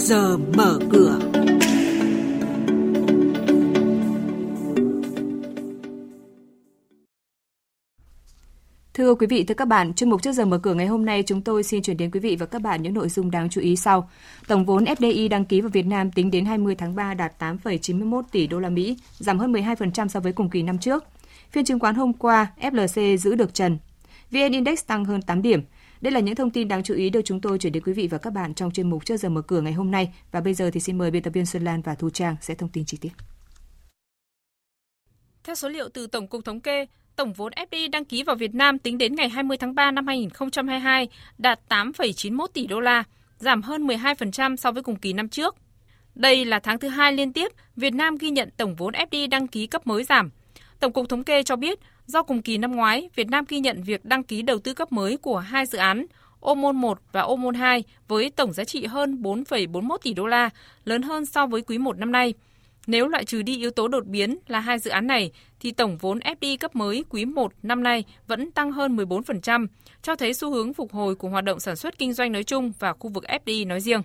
giờ 0.00 0.36
mở 0.56 0.78
cửa. 0.90 1.18
Thưa 8.94 9.14
quý 9.14 9.26
vị, 9.26 9.44
thưa 9.44 9.54
các 9.54 9.68
bạn, 9.68 9.94
chuyên 9.94 10.10
mục 10.10 10.22
trước 10.22 10.32
giờ 10.32 10.44
mở 10.44 10.58
cửa 10.58 10.74
ngày 10.74 10.86
hôm 10.86 11.04
nay 11.04 11.22
chúng 11.26 11.42
tôi 11.42 11.62
xin 11.62 11.82
chuyển 11.82 11.96
đến 11.96 12.10
quý 12.10 12.20
vị 12.20 12.36
và 12.36 12.46
các 12.46 12.62
bạn 12.62 12.82
những 12.82 12.94
nội 12.94 13.08
dung 13.08 13.30
đáng 13.30 13.48
chú 13.48 13.60
ý 13.60 13.76
sau. 13.76 14.10
Tổng 14.48 14.64
vốn 14.64 14.84
FDI 14.84 15.28
đăng 15.28 15.44
ký 15.44 15.60
vào 15.60 15.70
Việt 15.70 15.86
Nam 15.86 16.12
tính 16.12 16.30
đến 16.30 16.44
20 16.44 16.74
tháng 16.74 16.94
3 16.94 17.14
đạt 17.14 17.42
8,91 17.42 18.22
tỷ 18.32 18.46
đô 18.46 18.58
la 18.58 18.68
Mỹ, 18.68 18.96
giảm 19.18 19.38
hơn 19.38 19.52
12% 19.52 20.08
so 20.08 20.20
với 20.20 20.32
cùng 20.32 20.50
kỳ 20.50 20.62
năm 20.62 20.78
trước. 20.78 21.04
Phiên 21.50 21.64
chứng 21.64 21.78
khoán 21.78 21.94
hôm 21.94 22.12
qua, 22.12 22.46
FLC 22.60 23.16
giữ 23.16 23.34
được 23.34 23.54
trần. 23.54 23.78
VN 24.30 24.52
Index 24.52 24.86
tăng 24.86 25.04
hơn 25.04 25.22
8 25.22 25.42
điểm. 25.42 25.62
Đây 26.00 26.12
là 26.12 26.20
những 26.20 26.34
thông 26.34 26.50
tin 26.50 26.68
đáng 26.68 26.82
chú 26.82 26.94
ý 26.94 27.10
được 27.10 27.20
chúng 27.24 27.40
tôi 27.40 27.58
chuyển 27.58 27.72
đến 27.72 27.82
quý 27.82 27.92
vị 27.92 28.06
và 28.06 28.18
các 28.18 28.32
bạn 28.32 28.54
trong 28.54 28.70
chuyên 28.70 28.90
mục 28.90 29.04
trước 29.04 29.16
giờ 29.16 29.28
mở 29.28 29.42
cửa 29.42 29.60
ngày 29.60 29.72
hôm 29.72 29.90
nay. 29.90 30.14
Và 30.32 30.40
bây 30.40 30.54
giờ 30.54 30.70
thì 30.72 30.80
xin 30.80 30.98
mời 30.98 31.10
biên 31.10 31.22
tập 31.22 31.30
viên 31.30 31.46
Xuân 31.46 31.64
Lan 31.64 31.82
và 31.82 31.94
Thu 31.94 32.10
Trang 32.10 32.36
sẽ 32.40 32.54
thông 32.54 32.68
tin 32.68 32.84
chi 32.84 32.98
tiết. 33.00 33.10
Theo 35.44 35.54
số 35.54 35.68
liệu 35.68 35.88
từ 35.88 36.06
Tổng 36.06 36.26
cục 36.26 36.44
Thống 36.44 36.60
kê, 36.60 36.86
tổng 37.16 37.32
vốn 37.32 37.52
FDI 37.52 37.90
đăng 37.90 38.04
ký 38.04 38.22
vào 38.22 38.36
Việt 38.36 38.54
Nam 38.54 38.78
tính 38.78 38.98
đến 38.98 39.14
ngày 39.14 39.28
20 39.28 39.56
tháng 39.56 39.74
3 39.74 39.90
năm 39.90 40.06
2022 40.06 41.08
đạt 41.38 41.60
8,91 41.68 42.46
tỷ 42.46 42.66
đô 42.66 42.80
la, 42.80 43.04
giảm 43.38 43.62
hơn 43.62 43.86
12% 43.86 44.56
so 44.56 44.72
với 44.72 44.82
cùng 44.82 44.96
kỳ 44.96 45.12
năm 45.12 45.28
trước. 45.28 45.56
Đây 46.14 46.44
là 46.44 46.58
tháng 46.58 46.78
thứ 46.78 46.88
hai 46.88 47.12
liên 47.12 47.32
tiếp 47.32 47.52
Việt 47.76 47.94
Nam 47.94 48.16
ghi 48.16 48.30
nhận 48.30 48.50
tổng 48.56 48.74
vốn 48.74 48.94
FDI 48.94 49.28
đăng 49.28 49.48
ký 49.48 49.66
cấp 49.66 49.86
mới 49.86 50.04
giảm. 50.04 50.30
Tổng 50.80 50.92
cục 50.92 51.08
Thống 51.08 51.24
kê 51.24 51.42
cho 51.42 51.56
biết, 51.56 51.78
do 52.06 52.22
cùng 52.22 52.42
kỳ 52.42 52.58
năm 52.58 52.76
ngoái, 52.76 53.08
Việt 53.14 53.28
Nam 53.28 53.44
ghi 53.48 53.60
nhận 53.60 53.82
việc 53.82 54.04
đăng 54.04 54.22
ký 54.22 54.42
đầu 54.42 54.58
tư 54.58 54.74
cấp 54.74 54.92
mới 54.92 55.16
của 55.16 55.38
hai 55.38 55.66
dự 55.66 55.78
án 55.78 56.06
Ô 56.40 56.54
môn 56.54 56.76
1 56.76 56.98
và 57.12 57.20
Ô 57.20 57.36
môn 57.36 57.54
2 57.54 57.84
với 58.08 58.30
tổng 58.30 58.52
giá 58.52 58.64
trị 58.64 58.86
hơn 58.86 59.22
4,41 59.22 59.96
tỷ 60.02 60.14
đô 60.14 60.26
la, 60.26 60.50
lớn 60.84 61.02
hơn 61.02 61.26
so 61.26 61.46
với 61.46 61.62
quý 61.62 61.78
1 61.78 61.98
năm 61.98 62.12
nay– 62.12 62.34
nếu 62.86 63.08
loại 63.08 63.24
trừ 63.24 63.42
đi 63.42 63.56
yếu 63.56 63.70
tố 63.70 63.88
đột 63.88 64.06
biến 64.06 64.38
là 64.46 64.60
hai 64.60 64.78
dự 64.78 64.90
án 64.90 65.06
này, 65.06 65.30
thì 65.60 65.70
tổng 65.72 65.98
vốn 65.98 66.18
FDI 66.18 66.56
cấp 66.60 66.76
mới 66.76 67.04
quý 67.08 67.24
1 67.24 67.52
năm 67.62 67.82
nay 67.82 68.04
vẫn 68.26 68.50
tăng 68.50 68.72
hơn 68.72 68.96
14%, 68.96 69.66
cho 70.02 70.16
thấy 70.16 70.34
xu 70.34 70.50
hướng 70.50 70.74
phục 70.74 70.92
hồi 70.92 71.14
của 71.14 71.28
hoạt 71.28 71.44
động 71.44 71.60
sản 71.60 71.76
xuất 71.76 71.98
kinh 71.98 72.12
doanh 72.12 72.32
nói 72.32 72.44
chung 72.44 72.72
và 72.78 72.92
khu 72.92 73.10
vực 73.10 73.24
FDI 73.24 73.66
nói 73.66 73.80
riêng. 73.80 74.02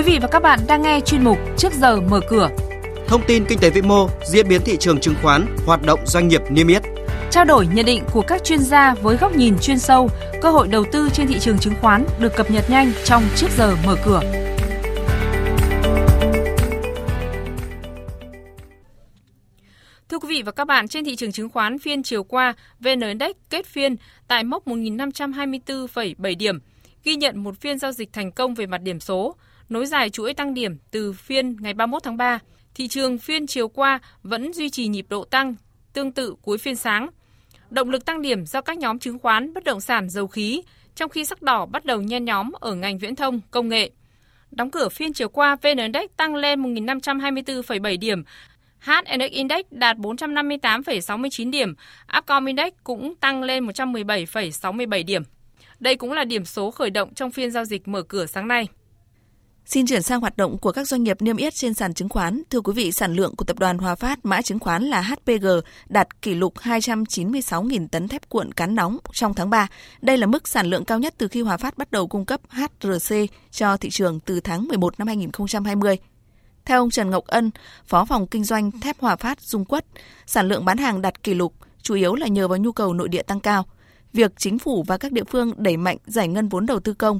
Quý 0.00 0.12
vị 0.12 0.18
và 0.22 0.28
các 0.28 0.42
bạn 0.42 0.58
đang 0.68 0.82
nghe 0.82 1.00
chuyên 1.00 1.24
mục 1.24 1.38
Trước 1.58 1.72
giờ 1.72 2.00
mở 2.00 2.20
cửa. 2.28 2.50
Thông 3.06 3.22
tin 3.26 3.44
kinh 3.48 3.58
tế 3.58 3.70
vĩ 3.70 3.82
mô, 3.82 4.08
diễn 4.26 4.48
biến 4.48 4.60
thị 4.64 4.76
trường 4.76 5.00
chứng 5.00 5.14
khoán, 5.22 5.56
hoạt 5.66 5.82
động 5.82 6.00
doanh 6.06 6.28
nghiệp 6.28 6.40
niêm 6.50 6.68
yết 6.68 6.82
trao 7.30 7.44
đổi 7.44 7.66
nhận 7.66 7.86
định 7.86 8.02
của 8.12 8.22
các 8.22 8.44
chuyên 8.44 8.58
gia 8.58 8.94
với 8.94 9.16
góc 9.16 9.36
nhìn 9.36 9.54
chuyên 9.58 9.78
sâu, 9.78 10.10
cơ 10.42 10.50
hội 10.50 10.68
đầu 10.68 10.84
tư 10.92 11.08
trên 11.12 11.26
thị 11.26 11.38
trường 11.40 11.58
chứng 11.58 11.74
khoán 11.80 12.04
được 12.20 12.36
cập 12.36 12.50
nhật 12.50 12.70
nhanh 12.70 12.92
trong 13.04 13.22
trước 13.36 13.46
giờ 13.56 13.76
mở 13.86 13.96
cửa. 14.04 14.20
Thưa 20.08 20.18
quý 20.18 20.28
vị 20.28 20.42
và 20.42 20.52
các 20.52 20.64
bạn, 20.64 20.88
trên 20.88 21.04
thị 21.04 21.16
trường 21.16 21.32
chứng 21.32 21.48
khoán 21.48 21.78
phiên 21.78 22.02
chiều 22.02 22.24
qua, 22.24 22.54
VN 22.80 23.00
Index 23.00 23.30
kết 23.50 23.66
phiên 23.66 23.96
tại 24.28 24.44
mốc 24.44 24.68
1.524,7 24.68 26.36
điểm, 26.36 26.58
ghi 27.04 27.16
nhận 27.16 27.42
một 27.42 27.60
phiên 27.60 27.78
giao 27.78 27.92
dịch 27.92 28.12
thành 28.12 28.32
công 28.32 28.54
về 28.54 28.66
mặt 28.66 28.82
điểm 28.82 29.00
số, 29.00 29.36
nối 29.70 29.86
dài 29.86 30.10
chuỗi 30.10 30.34
tăng 30.34 30.54
điểm 30.54 30.78
từ 30.90 31.12
phiên 31.12 31.56
ngày 31.60 31.74
31 31.74 32.02
tháng 32.02 32.16
3. 32.16 32.38
Thị 32.74 32.88
trường 32.88 33.18
phiên 33.18 33.46
chiều 33.46 33.68
qua 33.68 33.98
vẫn 34.22 34.52
duy 34.52 34.70
trì 34.70 34.88
nhịp 34.88 35.06
độ 35.08 35.24
tăng 35.24 35.54
tương 35.92 36.12
tự 36.12 36.34
cuối 36.42 36.58
phiên 36.58 36.76
sáng, 36.76 37.08
Động 37.70 37.90
lực 37.90 38.04
tăng 38.04 38.22
điểm 38.22 38.46
do 38.46 38.60
các 38.60 38.78
nhóm 38.78 38.98
chứng 38.98 39.18
khoán, 39.18 39.54
bất 39.54 39.64
động 39.64 39.80
sản, 39.80 40.08
dầu 40.08 40.26
khí, 40.26 40.62
trong 40.94 41.10
khi 41.10 41.24
sắc 41.24 41.42
đỏ 41.42 41.66
bắt 41.66 41.84
đầu 41.84 42.00
nhen 42.02 42.24
nhóm 42.24 42.52
ở 42.52 42.74
ngành 42.74 42.98
viễn 42.98 43.16
thông, 43.16 43.40
công 43.50 43.68
nghệ. 43.68 43.90
Đóng 44.50 44.70
cửa 44.70 44.88
phiên 44.88 45.12
chiều 45.12 45.28
qua, 45.28 45.56
VN 45.62 45.76
Index 45.76 46.10
tăng 46.16 46.34
lên 46.34 46.62
1.524,7 46.62 47.98
điểm, 47.98 48.24
HNX 48.80 49.30
Index 49.30 49.66
đạt 49.70 49.96
458,69 49.96 51.50
điểm, 51.50 51.74
Upcom 52.18 52.44
Index 52.44 52.72
cũng 52.84 53.14
tăng 53.14 53.42
lên 53.42 53.66
117,67 53.66 55.04
điểm. 55.04 55.22
Đây 55.80 55.96
cũng 55.96 56.12
là 56.12 56.24
điểm 56.24 56.44
số 56.44 56.70
khởi 56.70 56.90
động 56.90 57.14
trong 57.14 57.30
phiên 57.30 57.50
giao 57.50 57.64
dịch 57.64 57.88
mở 57.88 58.02
cửa 58.02 58.26
sáng 58.26 58.48
nay. 58.48 58.68
Xin 59.66 59.86
chuyển 59.86 60.02
sang 60.02 60.20
hoạt 60.20 60.36
động 60.36 60.58
của 60.58 60.72
các 60.72 60.88
doanh 60.88 61.02
nghiệp 61.02 61.22
niêm 61.22 61.36
yết 61.36 61.54
trên 61.54 61.74
sàn 61.74 61.94
chứng 61.94 62.08
khoán. 62.08 62.42
Thưa 62.50 62.60
quý 62.60 62.72
vị, 62.76 62.92
sản 62.92 63.14
lượng 63.14 63.36
của 63.36 63.44
tập 63.44 63.58
đoàn 63.58 63.78
Hòa 63.78 63.94
Phát 63.94 64.18
mã 64.24 64.42
chứng 64.42 64.58
khoán 64.58 64.84
là 64.84 65.00
HPG 65.00 65.46
đạt 65.88 66.22
kỷ 66.22 66.34
lục 66.34 66.54
296.000 66.56 67.88
tấn 67.88 68.08
thép 68.08 68.28
cuộn 68.28 68.52
cán 68.52 68.74
nóng 68.74 68.98
trong 69.12 69.34
tháng 69.34 69.50
3. 69.50 69.68
Đây 70.02 70.16
là 70.16 70.26
mức 70.26 70.48
sản 70.48 70.66
lượng 70.66 70.84
cao 70.84 70.98
nhất 70.98 71.14
từ 71.18 71.28
khi 71.28 71.42
Hòa 71.42 71.56
Phát 71.56 71.78
bắt 71.78 71.90
đầu 71.90 72.06
cung 72.06 72.24
cấp 72.24 72.40
HRC 72.48 73.14
cho 73.50 73.76
thị 73.76 73.90
trường 73.90 74.20
từ 74.20 74.40
tháng 74.40 74.68
11 74.68 74.98
năm 74.98 75.08
2020. 75.08 75.96
Theo 76.64 76.80
ông 76.80 76.90
Trần 76.90 77.10
Ngọc 77.10 77.24
Ân, 77.26 77.50
Phó 77.86 78.04
phòng 78.04 78.26
Kinh 78.26 78.44
doanh 78.44 78.70
thép 78.80 79.00
Hòa 79.00 79.16
Phát 79.16 79.40
Dung 79.40 79.64
Quất, 79.64 79.86
sản 80.26 80.48
lượng 80.48 80.64
bán 80.64 80.78
hàng 80.78 81.02
đạt 81.02 81.22
kỷ 81.22 81.34
lục 81.34 81.54
chủ 81.82 81.94
yếu 81.94 82.14
là 82.14 82.26
nhờ 82.26 82.48
vào 82.48 82.58
nhu 82.58 82.72
cầu 82.72 82.94
nội 82.94 83.08
địa 83.08 83.22
tăng 83.22 83.40
cao. 83.40 83.66
Việc 84.12 84.32
chính 84.36 84.58
phủ 84.58 84.84
và 84.86 84.96
các 84.96 85.12
địa 85.12 85.24
phương 85.24 85.52
đẩy 85.56 85.76
mạnh 85.76 85.96
giải 86.06 86.28
ngân 86.28 86.48
vốn 86.48 86.66
đầu 86.66 86.80
tư 86.80 86.94
công 86.94 87.18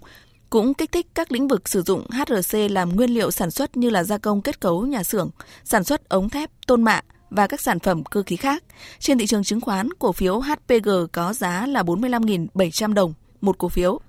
cũng 0.51 0.75
kích 0.75 0.93
thích 0.93 1.07
các 1.15 1.33
lĩnh 1.33 1.49
vực 1.49 1.69
sử 1.69 1.83
dụng 1.83 2.07
HRC 2.11 2.59
làm 2.71 2.97
nguyên 2.97 3.11
liệu 3.11 3.31
sản 3.31 3.51
xuất 3.51 3.77
như 3.77 3.91
là 3.91 4.05
gia 4.05 4.19
công 4.19 4.43
kết 4.43 4.61
cấu 4.61 4.87
nhà 4.87 5.03
xưởng, 5.03 5.31
sản 5.65 5.85
xuất 5.85 6.09
ống 6.09 6.29
thép, 6.29 6.51
tôn 6.67 6.83
mạ 6.83 7.01
và 7.31 7.47
các 7.47 7.61
sản 7.61 7.79
phẩm 7.79 8.05
cơ 8.05 8.23
khí 8.23 8.37
khác. 8.37 8.65
Trên 8.99 9.19
thị 9.19 9.27
trường 9.27 9.45
chứng 9.45 9.61
khoán, 9.61 9.89
cổ 9.99 10.13
phiếu 10.13 10.41
HPG 10.41 10.89
có 11.13 11.33
giá 11.33 11.67
là 11.67 11.83
45.700 11.83 12.95
đồng 12.95 13.15
một 13.41 13.59
cổ 13.59 13.69
phiếu. 13.69 14.01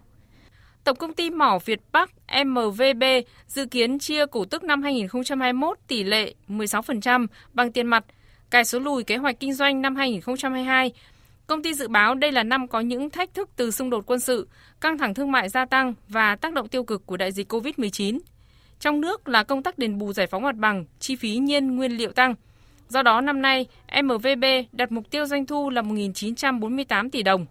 Tổng 0.84 0.98
công 0.98 1.14
ty 1.14 1.30
mỏ 1.30 1.60
Việt 1.66 1.80
Bắc 1.92 2.12
MVB 2.46 3.04
dự 3.48 3.66
kiến 3.66 4.00
chia 4.00 4.26
cổ 4.26 4.46
tức 4.46 4.64
năm 4.64 4.84
2021 4.84 5.78
tỷ 5.88 6.04
lệ 6.04 6.34
16% 6.48 7.28
bằng 7.54 7.72
tiền 7.72 7.88
mặt, 7.88 8.06
cải 8.50 8.66
số 8.66 8.80
lùi 8.80 9.04
kế 9.04 9.18
hoạch 9.18 9.40
kinh 9.40 9.54
doanh 9.54 9.82
năm 9.82 9.96
2022 9.96 10.92
Công 11.52 11.64
ty 11.64 11.74
dự 11.74 11.88
báo 11.88 12.16
đây 12.16 12.32
là 12.32 12.44
năm 12.44 12.68
có 12.68 12.80
những 12.80 13.10
thách 13.10 13.34
thức 13.34 13.50
từ 13.56 13.72
xung 13.72 13.90
đột 13.90 14.04
quân 14.08 14.20
sự, 14.20 14.48
căng 14.82 14.98
thẳng 14.98 15.14
thương 15.14 15.32
mại 15.32 15.50
gia 15.50 15.66
tăng 15.66 15.94
và 16.08 16.36
tác 16.36 16.54
động 16.54 16.68
tiêu 16.68 16.84
cực 16.84 17.06
của 17.06 17.18
đại 17.18 17.32
dịch 17.32 17.54
COVID-19. 17.54 18.20
Trong 18.80 19.02
nước 19.02 19.28
là 19.28 19.44
công 19.44 19.64
tác 19.64 19.78
đền 19.78 19.98
bù 19.98 20.14
giải 20.14 20.28
phóng 20.28 20.44
mặt 20.44 20.56
bằng, 20.56 20.86
chi 21.00 21.16
phí 21.16 21.38
nhiên 21.38 21.76
nguyên 21.76 21.92
liệu 21.92 22.12
tăng. 22.12 22.36
Do 22.90 23.04
đó 23.04 23.22
năm 23.22 23.42
nay, 23.42 23.66
MVB 24.04 24.46
đặt 24.72 24.92
mục 24.92 25.12
tiêu 25.12 25.26
doanh 25.26 25.46
thu 25.46 25.70
là 25.70 25.82
1.948 25.82 27.10
tỷ 27.10 27.24
đồng, 27.24 27.46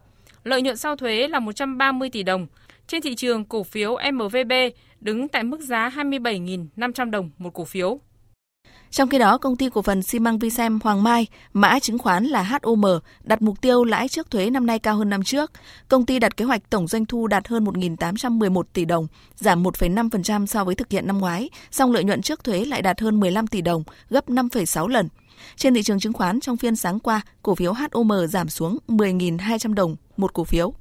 lợi 0.45 0.63
nhuận 0.63 0.77
sau 0.77 0.97
thuế 0.97 1.29
là 1.29 1.41
130 1.41 2.11
tỷ 2.11 2.23
đồng. 2.23 2.47
Trên 2.87 3.03
thị 3.03 3.15
trường, 3.15 3.45
cổ 3.45 3.63
phiếu 3.63 3.97
MVB 4.13 4.53
đứng 5.01 5.29
tại 5.29 5.45
mức 5.45 5.61
giá 5.61 5.89
27.500 5.89 7.11
đồng 7.11 7.31
một 7.39 7.51
cổ 7.55 7.65
phiếu. 7.65 8.01
Trong 8.91 9.09
khi 9.09 9.19
đó, 9.19 9.39
công 9.39 9.57
ty 9.57 9.69
cổ 9.69 9.83
phần 9.83 10.03
xi 10.03 10.19
măng 10.19 10.39
Vicem 10.39 10.79
Hoàng 10.85 11.03
Mai, 11.03 11.27
mã 11.53 11.79
chứng 11.79 11.99
khoán 11.99 12.25
là 12.25 12.43
HOM, 12.43 12.85
đặt 13.25 13.43
mục 13.43 13.61
tiêu 13.61 13.85
lãi 13.85 14.09
trước 14.09 14.31
thuế 14.31 14.51
năm 14.51 14.67
nay 14.67 14.79
cao 14.79 14.97
hơn 14.97 15.11
năm 15.11 15.23
trước. 15.23 15.53
Công 15.89 16.07
ty 16.07 16.19
đặt 16.19 16.37
kế 16.37 16.45
hoạch 16.45 16.71
tổng 16.71 16.87
doanh 16.87 17.07
thu 17.07 17.27
đạt 17.27 17.49
hơn 17.49 17.65
1.811 17.65 18.63
tỷ 18.73 18.85
đồng, 18.85 19.07
giảm 19.37 19.63
1,5% 19.63 20.47
so 20.47 20.65
với 20.65 20.75
thực 20.75 20.91
hiện 20.91 21.07
năm 21.07 21.19
ngoái, 21.19 21.51
song 21.71 21.93
lợi 21.93 22.05
nhuận 22.05 22.23
trước 22.23 22.45
thuế 22.45 22.65
lại 22.65 22.83
đạt 22.83 23.01
hơn 23.01 23.21
15 23.21 23.47
tỷ 23.47 23.61
đồng, 23.61 23.83
gấp 24.11 24.29
5,6 24.29 24.89
lần. 24.89 25.09
Trên 25.57 25.75
thị 25.75 25.83
trường 25.83 26.01
chứng 26.01 26.13
khoán 26.13 26.41
trong 26.41 26.57
phiên 26.57 26.77
sáng 26.77 27.01
qua, 27.01 27.21
cổ 27.43 27.55
phiếu 27.55 27.73
HOM 27.73 28.27
giảm 28.29 28.49
xuống 28.49 28.79
10.200 28.89 29.75
đồng 29.75 29.97
một 30.17 30.35
cổ 30.35 30.45
phiếu. 30.45 30.75